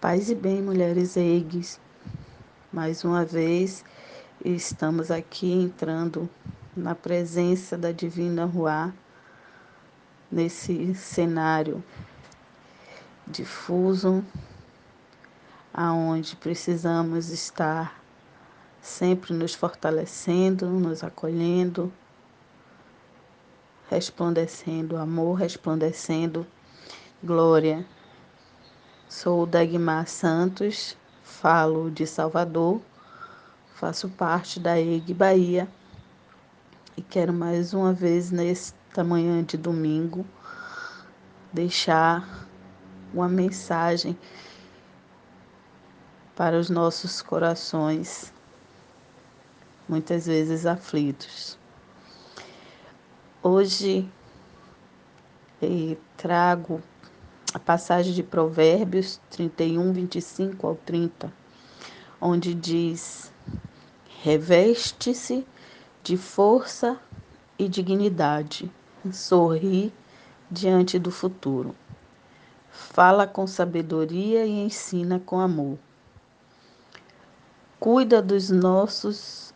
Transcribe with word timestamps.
Paz 0.00 0.30
e 0.30 0.34
bem, 0.36 0.62
mulheres 0.62 1.16
EIGs. 1.16 1.80
Mais 2.72 3.02
uma 3.02 3.24
vez, 3.24 3.84
estamos 4.44 5.10
aqui 5.10 5.50
entrando 5.50 6.30
na 6.76 6.94
presença 6.94 7.76
da 7.76 7.90
Divina 7.90 8.44
Ruá, 8.44 8.92
nesse 10.30 10.94
cenário 10.94 11.82
difuso, 13.26 14.24
aonde 15.74 16.36
precisamos 16.36 17.30
estar 17.30 18.00
sempre 18.80 19.34
nos 19.34 19.52
fortalecendo, 19.52 20.66
nos 20.66 21.02
acolhendo, 21.02 21.92
resplandecendo 23.90 24.96
amor, 24.96 25.34
resplandecendo 25.40 26.46
glória 27.20 27.84
Sou 29.08 29.46
Dagmar 29.46 30.06
Santos, 30.06 30.94
falo 31.22 31.90
de 31.90 32.06
Salvador, 32.06 32.82
faço 33.74 34.06
parte 34.10 34.60
da 34.60 34.78
EG 34.78 35.14
Bahia 35.14 35.66
e 36.94 37.00
quero 37.00 37.32
mais 37.32 37.72
uma 37.72 37.90
vez 37.90 38.30
nesta 38.30 39.02
manhã 39.02 39.42
de 39.42 39.56
domingo 39.56 40.26
deixar 41.50 42.46
uma 43.14 43.30
mensagem 43.30 44.14
para 46.36 46.58
os 46.58 46.68
nossos 46.68 47.22
corações, 47.22 48.30
muitas 49.88 50.26
vezes 50.26 50.66
aflitos. 50.66 51.58
Hoje 53.42 54.06
eh, 55.62 55.96
trago 56.14 56.82
a 57.58 57.60
passagem 57.60 58.14
de 58.14 58.22
Provérbios 58.22 59.20
31, 59.30 59.92
25 59.92 60.64
ao 60.64 60.76
30, 60.76 61.32
onde 62.20 62.54
diz: 62.54 63.32
Reveste-se 64.22 65.44
de 66.00 66.16
força 66.16 66.96
e 67.58 67.68
dignidade, 67.68 68.70
sorri 69.12 69.92
diante 70.48 71.00
do 71.00 71.10
futuro. 71.10 71.74
Fala 72.70 73.26
com 73.26 73.44
sabedoria 73.44 74.46
e 74.46 74.60
ensina 74.60 75.18
com 75.18 75.40
amor. 75.40 75.78
Cuida 77.80 78.22
dos 78.22 78.50
nossos, 78.50 79.52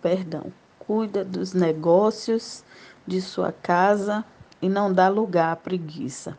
perdão, 0.00 0.50
cuida 0.78 1.22
dos 1.22 1.52
negócios 1.52 2.64
de 3.06 3.20
sua 3.20 3.52
casa 3.52 4.24
e 4.62 4.70
não 4.70 4.90
dá 4.90 5.08
lugar 5.10 5.52
à 5.52 5.56
preguiça. 5.56 6.34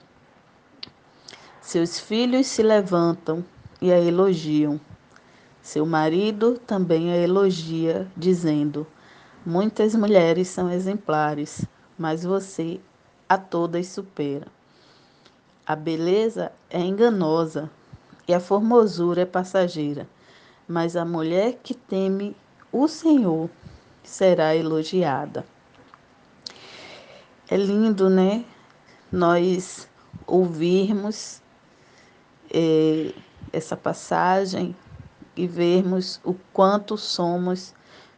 Seus 1.66 2.00
filhos 2.00 2.46
se 2.46 2.62
levantam 2.62 3.44
e 3.82 3.92
a 3.92 4.00
elogiam. 4.00 4.80
Seu 5.64 5.84
marido 5.84 6.60
também 6.60 7.12
a 7.12 7.18
elogia, 7.18 8.08
dizendo: 8.16 8.86
Muitas 9.44 9.96
mulheres 9.96 10.48
são 10.48 10.72
exemplares, 10.72 11.68
mas 11.98 12.24
você 12.24 12.80
a 13.28 13.36
todas 13.36 13.88
supera. 13.88 14.46
A 15.66 15.76
beleza 15.76 16.52
é 16.70 16.80
enganosa 16.80 17.68
e 18.28 18.34
a 18.36 18.40
formosura 18.40 19.22
é 19.22 19.26
passageira, 19.26 20.08
mas 20.68 20.96
a 20.96 21.04
mulher 21.04 21.58
que 21.64 21.74
teme 21.74 22.38
o 22.72 22.88
Senhor 22.88 23.50
será 24.04 24.56
elogiada. 24.56 25.44
É 27.50 27.58
lindo, 27.58 28.08
né? 28.08 28.46
Nós 29.12 29.90
ouvirmos 30.28 31.44
é, 32.52 33.14
essa 33.52 33.76
passagem 33.76 34.76
e 35.36 35.48
vermos 35.48 36.20
o 36.24 36.34
quanto 36.54 36.98
somos 36.98 37.74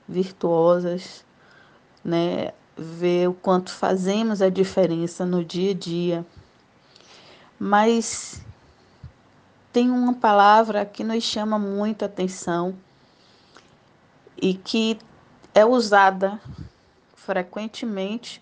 virtuosas, 0.07 1.25
né? 2.03 2.53
Ver 2.75 3.27
o 3.27 3.33
quanto 3.33 3.71
fazemos 3.71 4.41
a 4.41 4.49
diferença 4.49 5.25
no 5.25 5.43
dia 5.43 5.71
a 5.71 5.73
dia. 5.73 6.25
Mas 7.59 8.45
tem 9.73 9.89
uma 9.89 10.13
palavra 10.13 10.85
que 10.85 11.03
nos 11.03 11.23
chama 11.23 11.57
muita 11.57 12.05
atenção 12.05 12.75
e 14.39 14.53
que 14.53 14.99
é 15.53 15.65
usada 15.65 16.39
frequentemente 17.15 18.41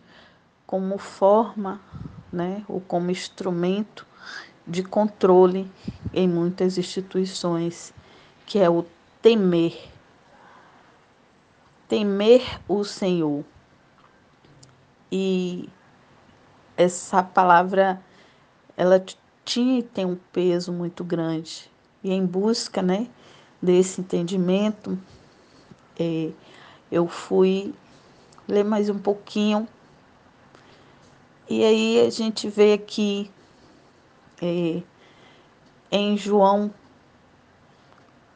como 0.68 0.98
forma, 0.98 1.80
né, 2.32 2.64
ou 2.68 2.82
como 2.82 3.10
instrumento 3.10 4.06
de 4.68 4.84
controle 4.84 5.72
em 6.14 6.28
muitas 6.28 6.78
instituições, 6.78 7.94
que 8.46 8.60
é 8.60 8.70
o 8.70 8.86
temer. 9.22 9.90
Temer 11.88 12.60
o 12.68 12.84
Senhor. 12.84 13.44
E 15.12 15.70
essa 16.76 17.22
palavra, 17.22 18.02
ela 18.76 19.04
tinha 19.44 19.80
e 19.80 19.84
tem 19.84 20.06
um 20.06 20.18
peso 20.34 20.74
muito 20.74 21.04
grande. 21.04 21.70
E 22.04 22.12
em 22.12 22.26
busca 22.26 22.82
né, 22.82 23.08
desse 23.62 24.02
entendimento, 24.02 24.98
é, 25.98 26.32
eu 26.92 27.08
fui 27.08 27.74
ler 28.48 28.64
mais 28.64 28.90
um 28.90 28.98
pouquinho. 28.98 29.68
E 31.48 31.64
aí 31.64 32.02
a 32.06 32.10
gente 32.10 32.50
vê 32.50 32.74
aqui 32.74 33.32
é, 34.42 34.82
em 35.92 36.18
João 36.18 36.74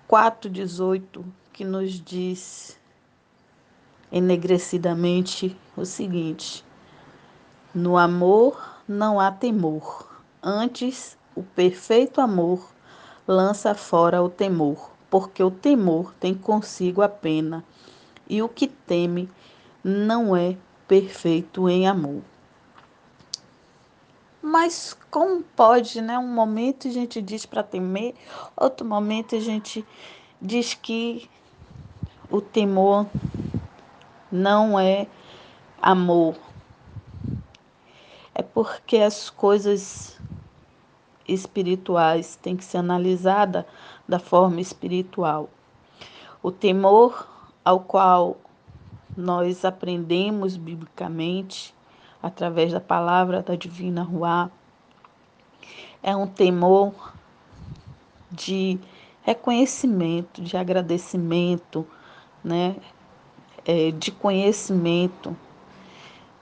4,18, 0.09 1.23
que 1.51 1.63
nos 1.63 2.01
diz 2.01 2.79
enegrecidamente 4.11 5.55
o 5.75 5.85
seguinte: 5.85 6.65
No 7.73 7.97
amor 7.97 8.79
não 8.87 9.19
há 9.19 9.31
temor, 9.31 10.09
antes 10.41 11.17
o 11.35 11.43
perfeito 11.43 12.19
amor 12.21 12.67
lança 13.27 13.75
fora 13.75 14.23
o 14.23 14.29
temor, 14.29 14.91
porque 15.09 15.43
o 15.43 15.51
temor 15.51 16.13
tem 16.19 16.33
consigo 16.33 17.01
a 17.01 17.09
pena, 17.09 17.63
e 18.27 18.41
o 18.41 18.49
que 18.49 18.67
teme 18.67 19.29
não 19.83 20.35
é 20.35 20.57
perfeito 20.87 21.69
em 21.69 21.87
amor. 21.87 22.23
Mas 24.49 24.97
como 25.11 25.43
pode, 25.43 26.01
né? 26.01 26.17
Um 26.17 26.33
momento 26.33 26.87
a 26.87 26.91
gente 26.91 27.21
diz 27.21 27.45
para 27.45 27.61
temer, 27.61 28.15
outro 28.57 28.83
momento 28.83 29.35
a 29.35 29.39
gente 29.39 29.85
diz 30.41 30.73
que 30.73 31.29
o 32.31 32.41
temor 32.41 33.05
não 34.31 34.79
é 34.79 35.05
amor. 35.79 36.35
É 38.33 38.41
porque 38.41 38.97
as 38.97 39.29
coisas 39.29 40.19
espirituais 41.27 42.35
têm 42.35 42.57
que 42.57 42.65
ser 42.65 42.77
analisadas 42.77 43.65
da 44.07 44.17
forma 44.17 44.59
espiritual. 44.59 45.47
O 46.41 46.51
temor 46.51 47.29
ao 47.63 47.81
qual 47.81 48.35
nós 49.15 49.63
aprendemos 49.63 50.57
biblicamente 50.57 51.71
através 52.21 52.71
da 52.71 52.79
palavra 52.79 53.41
da 53.41 53.55
divina 53.55 54.03
Ruá. 54.03 54.49
É 56.03 56.15
um 56.15 56.27
temor 56.27 57.13
de 58.31 58.79
reconhecimento, 59.21 60.41
de 60.41 60.55
agradecimento, 60.55 61.85
né? 62.43 62.75
É, 63.65 63.91
de 63.91 64.11
conhecimento. 64.11 65.35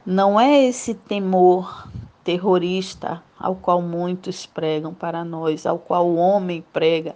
Não 0.05 0.39
é 0.39 0.63
esse 0.63 0.93
temor 0.93 1.89
terrorista 2.23 3.23
ao 3.39 3.55
qual 3.55 3.81
muitos 3.81 4.45
pregam 4.45 4.93
para 4.93 5.25
nós, 5.25 5.65
ao 5.65 5.79
qual 5.79 6.07
o 6.07 6.15
homem 6.15 6.63
prega, 6.73 7.15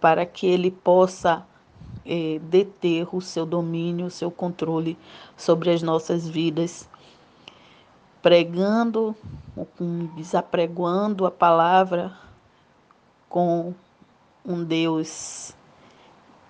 para 0.00 0.24
que 0.24 0.46
ele 0.46 0.70
possa 0.70 1.44
é, 2.04 2.38
deter 2.42 3.08
o 3.12 3.20
seu 3.20 3.44
domínio, 3.44 4.06
o 4.06 4.10
seu 4.10 4.30
controle 4.30 4.96
sobre 5.36 5.70
as 5.70 5.82
nossas 5.82 6.28
vidas 6.28 6.88
pregando, 8.26 9.14
desapregoando 10.16 11.26
a 11.26 11.30
palavra 11.30 12.12
com 13.28 13.72
um 14.44 14.64
Deus 14.64 15.54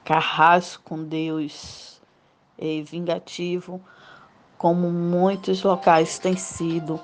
carrasco, 0.02 0.94
um 0.94 1.04
Deus 1.04 2.00
é, 2.56 2.80
vingativo, 2.80 3.78
como 4.56 4.90
muitos 4.90 5.62
locais 5.62 6.18
têm 6.18 6.34
sido. 6.34 6.98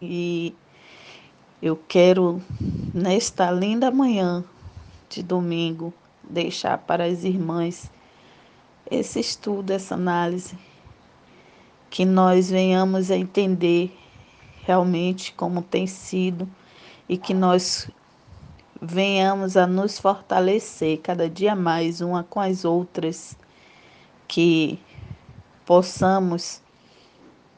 E 0.00 0.54
eu 1.60 1.76
quero, 1.88 2.40
nesta 2.94 3.50
linda 3.50 3.90
manhã 3.90 4.44
de 5.08 5.20
domingo, 5.20 5.92
deixar 6.22 6.78
para 6.78 7.06
as 7.06 7.24
irmãs 7.24 7.90
esse 8.88 9.18
estudo, 9.18 9.72
essa 9.72 9.96
análise 9.96 10.56
que 11.94 12.04
nós 12.04 12.50
venhamos 12.50 13.08
a 13.08 13.16
entender 13.16 13.96
realmente 14.64 15.32
como 15.32 15.62
tem 15.62 15.86
sido 15.86 16.48
e 17.08 17.16
que 17.16 17.32
nós 17.32 17.88
venhamos 18.82 19.56
a 19.56 19.64
nos 19.64 20.00
fortalecer 20.00 20.98
cada 20.98 21.30
dia 21.30 21.54
mais 21.54 22.00
uma 22.00 22.24
com 22.24 22.40
as 22.40 22.64
outras, 22.64 23.38
que 24.26 24.76
possamos 25.64 26.60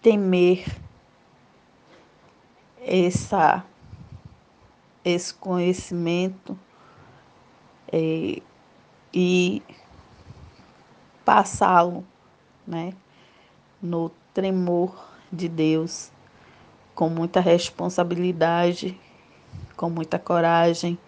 temer 0.02 0.66
essa, 2.82 3.64
esse 5.02 5.32
conhecimento 5.32 6.58
é, 7.90 8.42
e 9.14 9.62
passá-lo 11.24 12.04
né, 12.66 12.92
no 13.86 14.10
tremor 14.34 14.94
de 15.32 15.48
Deus, 15.48 16.10
com 16.94 17.08
muita 17.08 17.40
responsabilidade, 17.40 18.98
com 19.76 19.88
muita 19.88 20.18
coragem, 20.18 20.98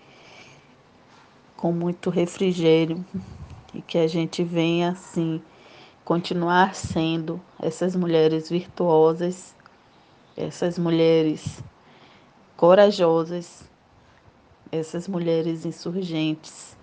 com 1.56 1.72
muito 1.72 2.08
refrigério 2.08 3.04
e 3.74 3.82
que 3.82 3.98
a 3.98 4.06
gente 4.06 4.44
venha 4.44 4.90
assim 4.90 5.42
continuar 6.04 6.74
sendo 6.74 7.40
essas 7.60 7.96
mulheres 7.96 8.48
virtuosas, 8.48 9.54
essas 10.36 10.78
mulheres 10.78 11.62
corajosas, 12.56 13.64
essas 14.70 15.08
mulheres 15.08 15.66
insurgentes 15.66 16.76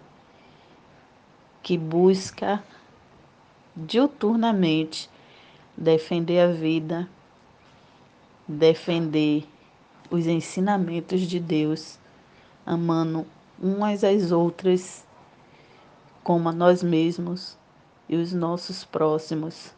que 1.63 1.77
busca 1.77 2.63
diuturnamente 3.75 5.09
defender 5.77 6.39
a 6.39 6.51
vida, 6.51 7.09
defender 8.47 9.47
os 10.09 10.27
ensinamentos 10.27 11.21
de 11.21 11.39
Deus, 11.39 11.99
amando 12.65 13.25
umas 13.59 14.03
às 14.03 14.31
outras 14.31 15.05
como 16.23 16.49
a 16.49 16.51
nós 16.51 16.81
mesmos 16.81 17.57
e 18.07 18.15
os 18.15 18.33
nossos 18.33 18.83
próximos 18.83 19.73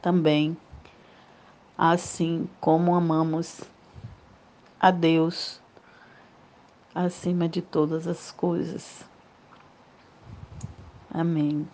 também, 0.00 0.56
assim 1.76 2.48
como 2.60 2.94
amamos 2.94 3.62
a 4.78 4.90
Deus 4.90 5.60
acima 6.94 7.48
de 7.48 7.60
todas 7.60 8.06
as 8.06 8.30
coisas. 8.30 9.04
Amém. 11.12 11.66